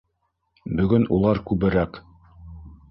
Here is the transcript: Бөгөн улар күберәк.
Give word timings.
Бөгөн 0.79 1.05
улар 1.19 1.43
күберәк. 1.51 2.05